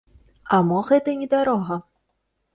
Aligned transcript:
А 0.57 0.57
мо 0.69 0.79
гэта 0.87 1.15
не 1.21 1.29
дарога? 1.35 1.79